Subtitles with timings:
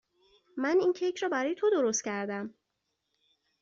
[0.57, 2.53] من این کیک را برای تو درست کردم.